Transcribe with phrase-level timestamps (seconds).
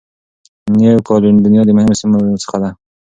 [0.77, 2.69] نیو کالېډونیا د مهمو سیمو څخه ده.